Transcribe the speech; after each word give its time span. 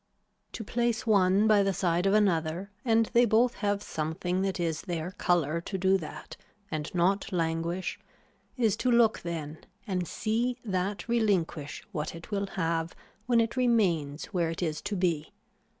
To 0.53 0.63
place 0.63 1.05
one 1.05 1.45
by 1.45 1.61
the 1.61 1.73
side 1.75 2.07
of 2.07 2.15
another 2.15 2.71
and 2.83 3.05
they 3.13 3.23
both 3.23 3.53
have 3.57 3.83
something 3.83 4.41
that 4.41 4.59
is 4.59 4.81
their 4.81 5.11
color 5.11 5.61
to 5.61 5.77
do 5.77 5.95
that 5.99 6.37
and 6.71 6.91
not 6.95 7.31
languish 7.31 7.99
is 8.57 8.75
to 8.77 8.89
look 8.89 9.19
then 9.19 9.59
and 9.85 10.07
see 10.07 10.57
that 10.65 11.07
relinquish 11.07 11.83
what 11.91 12.15
it 12.15 12.31
will 12.31 12.47
have 12.55 12.95
when 13.27 13.39
it 13.39 13.55
remains 13.55 14.25
where 14.33 14.49
it 14.49 14.63
is 14.63 14.81
to 14.81 14.95
be. 14.95 15.33